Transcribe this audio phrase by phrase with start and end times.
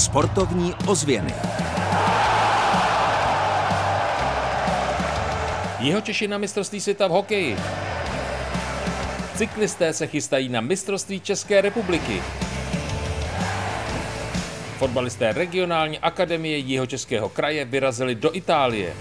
[0.00, 1.34] Sportovní ozvěny.
[5.78, 7.56] Jeho Češi na mistrovství světa v hokeji.
[9.36, 12.22] Cyklisté se chystají na mistrovství České republiky.
[14.78, 18.92] Fotbalisté regionální akademie Jihočeského kraje vyrazili do Itálie.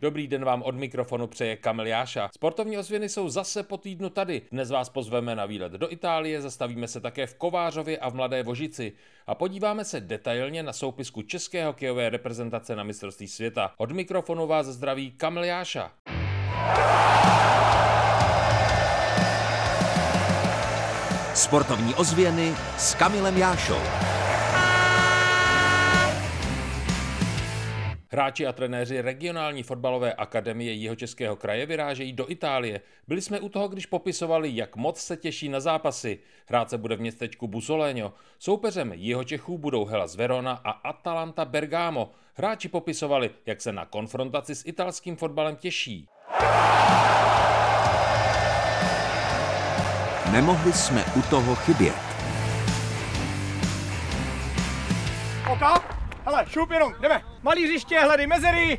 [0.00, 2.28] Dobrý den vám od mikrofonu přeje Kamil Jáša.
[2.34, 4.42] Sportovní ozvěny jsou zase po týdnu tady.
[4.52, 8.42] Dnes vás pozveme na výlet do Itálie, zastavíme se také v Kovářově a v Mladé
[8.42, 8.92] Vožici
[9.26, 13.72] a podíváme se detailně na soupisku české hokejové reprezentace na mistrovství světa.
[13.76, 15.92] Od mikrofonu vás zdraví Kamil Jáša.
[21.34, 24.15] Sportovní ozvěny s Kamilem Jášou.
[28.16, 32.80] Hráči a trenéři regionální fotbalové akademie Jihočeského kraje vyrážejí do Itálie.
[33.08, 36.18] Byli jsme u toho, když popisovali, jak moc se těší na zápasy.
[36.46, 38.12] Hrát se bude v městečku Busoléňo.
[38.38, 42.10] Soupeřem Jihočechů budou Hellas Verona a Atalanta Bergamo.
[42.34, 46.08] Hráči popisovali, jak se na konfrontaci s italským fotbalem těší.
[50.32, 52.05] Nemohli jsme u toho chybět.
[56.26, 57.22] Hele, šup jenom, jdeme.
[57.42, 58.78] Malý hřiště, hledej mezery.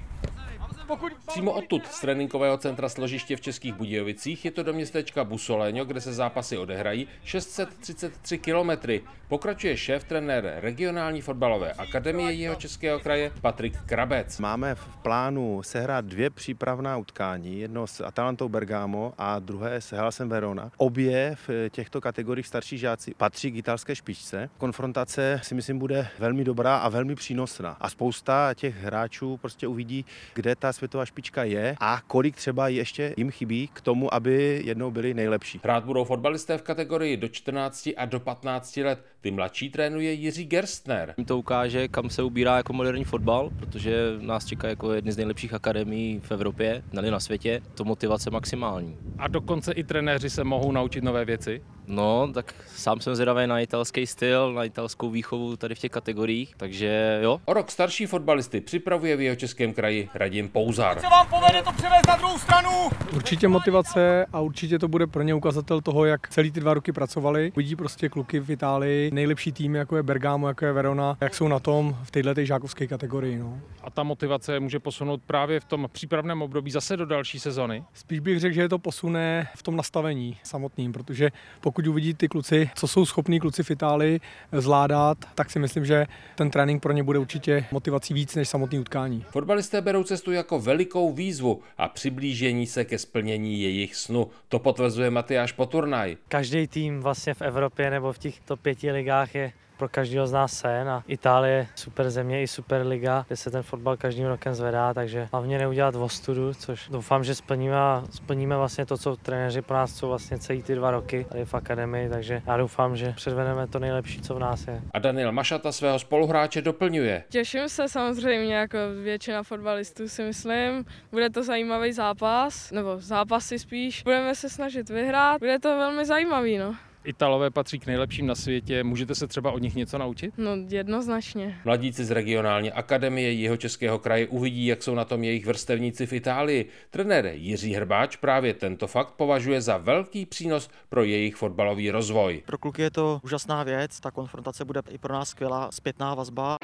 [0.87, 1.13] Pokud...
[1.27, 6.01] Přímo odtud z tréninkového centra složiště v Českých Budějovicích je to do městečka Busoléňo, kde
[6.01, 9.03] se zápasy odehrají 633 kilometry.
[9.27, 14.39] Pokračuje šéf trenér regionální fotbalové akademie jeho českého kraje Patrik Krabec.
[14.39, 20.29] Máme v plánu sehrát dvě přípravná utkání, jedno s Atalantou Bergamo a druhé s Hellasem
[20.29, 20.71] Verona.
[20.77, 24.49] Obě v těchto kategoriích starší žáci patří k italské špičce.
[24.57, 27.77] Konfrontace si myslím bude velmi dobrá a velmi přínosná.
[27.79, 33.13] A spousta těch hráčů prostě uvidí, kde ta světová špička je a kolik třeba ještě
[33.17, 35.59] jim chybí k tomu, aby jednou byli nejlepší.
[35.63, 39.05] Hrát budou fotbalisté v kategorii do 14 a do 15 let.
[39.21, 41.13] Ty mladší trénuje Jiří Gerstner.
[41.25, 45.53] To ukáže, kam se ubírá jako moderní fotbal, protože nás čeká jako jedny z nejlepších
[45.53, 47.61] akademií v Evropě, neli na světě.
[47.73, 48.97] To motivace maximální.
[49.17, 51.61] A dokonce i trenéři se mohou naučit nové věci?
[51.87, 56.55] No, tak sám jsem zvědavý na italský styl, na italskou výchovu tady v těch kategoriích,
[56.57, 57.41] takže jo.
[57.45, 60.99] O rok starší fotbalisty připravuje v jeho českém kraji Radim Pouzar.
[60.99, 62.69] Se vám povede to převést na druhou stranu.
[63.15, 66.91] Určitě motivace a určitě to bude pro ně ukazatel toho, jak celý ty dva roky
[66.91, 67.51] pracovali.
[67.55, 71.47] Vidí prostě kluky v Itálii, nejlepší tým, jako je Bergamo, jako je Verona, jak jsou
[71.47, 73.39] na tom v této žákovské kategorii.
[73.39, 73.59] No.
[73.83, 77.83] A ta motivace může posunout právě v tom přípravném období zase do další sezony?
[77.93, 81.31] Spíš bych řekl, že je to posune v tom nastavení samotným, protože
[81.61, 84.19] pokud uvidí ty kluci, co jsou schopní kluci v Itálii
[84.51, 86.05] zvládat, tak si myslím, že
[86.35, 89.25] ten trénink pro ně bude určitě motivací víc než samotný utkání.
[89.29, 94.27] Fotbalisté berou cestu jako velikou výzvu a přiblížení se ke splnění jejich snu.
[94.49, 96.17] To potvrzuje Matyáš Poturnaj.
[96.27, 100.31] Každý tým vlastně v Evropě nebo v těch top pěti ligách je pro každého z
[100.31, 104.55] nás sen a Itálie super země i super liga, kde se ten fotbal každým rokem
[104.55, 107.77] zvedá, takže hlavně neudělat ostudu, což doufám, že splníme,
[108.09, 111.53] splníme vlastně to, co trenéři pro nás jsou vlastně celý ty dva roky tady v
[111.53, 114.81] akademii, takže já doufám, že předvedeme to nejlepší, co v nás je.
[114.91, 117.23] A Daniel Mašata svého spoluhráče doplňuje.
[117.29, 120.85] Těším se samozřejmě, jako většina fotbalistů si myslím.
[121.11, 124.03] Bude to zajímavý zápas, nebo zápasy spíš.
[124.03, 126.75] Budeme se snažit vyhrát, bude to velmi zajímavý, no.
[127.07, 130.33] Italové patří k nejlepším na světě, můžete se třeba od nich něco naučit?
[130.37, 131.59] No jednoznačně.
[131.65, 136.13] Mladíci z regionální akademie jeho českého kraje uvidí, jak jsou na tom jejich vrstevníci v
[136.13, 136.65] Itálii.
[136.89, 142.43] Trenér Jiří Hrbáč právě tento fakt považuje za velký přínos pro jejich fotbalový rozvoj.
[142.45, 146.57] Pro kluky je to úžasná věc, ta konfrontace bude i pro nás skvělá zpětná vazba.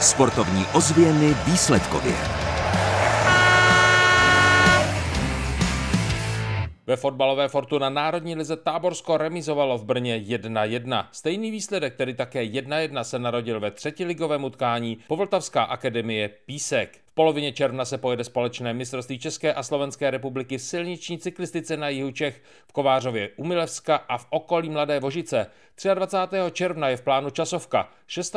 [0.00, 2.43] Sportovní ozvěny výsledkově.
[6.94, 11.06] Ve fotbalové Fortuna Národní lize Táborsko remizovalo v Brně 1-1.
[11.12, 17.03] Stejný výsledek, který také 1-1 se narodil ve třetiligovém utkání Povltavská akademie Písek.
[17.14, 22.10] V polovině června se pojede společné mistrovství České a Slovenské republiky silniční cyklistice na jihu
[22.10, 25.46] Čech v Kovářově u Milevska a v okolí Mladé Vožice.
[25.94, 26.36] 23.
[26.52, 27.88] června je v plánu časovka,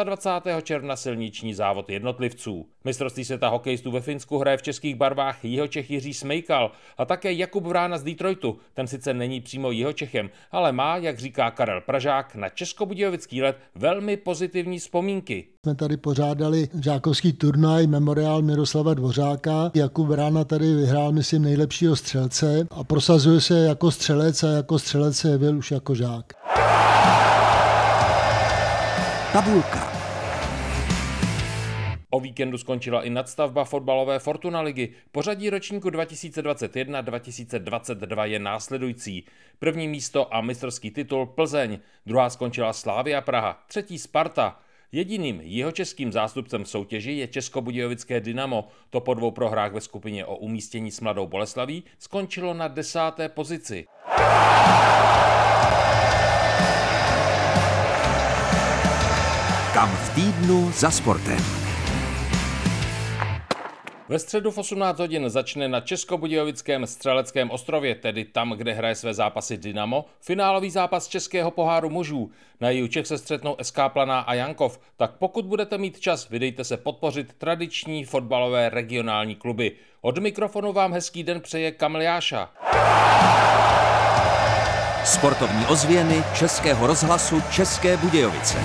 [0.03, 0.63] 26.
[0.63, 2.69] června silniční závod jednotlivců.
[2.83, 7.65] Mistrovství světa hokejistů ve Finsku hraje v českých barvách Jihočech Jiří Smejkal a také Jakub
[7.65, 8.59] Vrána z Detroitu.
[8.73, 14.17] Ten sice není přímo Jihočechem, ale má, jak říká Karel Pražák, na českobudějovický let velmi
[14.17, 15.47] pozitivní vzpomínky.
[15.67, 19.71] Jsme tady pořádali žákovský turnaj Memoriál Miroslava Dvořáka.
[19.73, 25.17] Jakub Vrána tady vyhrál, myslím, nejlepšího střelce a prosazuje se jako střelec a jako střelec
[25.17, 26.25] se jevil už jako žák.
[29.33, 29.91] Tabulka.
[32.09, 34.93] O víkendu skončila i nadstavba fotbalové Fortuna ligy.
[35.11, 39.25] Pořadí ročníku 2021-2022 je následující.
[39.59, 44.59] První místo a mistrovský titul Plzeň, druhá skončila Slávia Praha, třetí Sparta,
[44.91, 48.67] Jediným jeho českým zástupcem v soutěži je Českobudějovické Dynamo.
[48.89, 53.85] To po dvou prohrách ve skupině o umístění s Mladou Boleslaví skončilo na desáté pozici.
[59.73, 61.66] Kam v týdnu za sportem.
[64.09, 69.13] Ve středu v 18 hodin začne na Českobudějovickém střeleckém ostrově, tedy tam, kde hraje své
[69.13, 72.31] zápasy Dynamo, finálový zápas Českého poháru mužů.
[72.61, 76.63] Na jihu Čech se střetnou SK Planá a Jankov, tak pokud budete mít čas, vydejte
[76.63, 79.71] se podpořit tradiční fotbalové regionální kluby.
[80.01, 82.49] Od mikrofonu vám hezký den přeje Kamil Jáša.
[85.03, 88.57] Sportovní ozvěny Českého rozhlasu České Budějovice.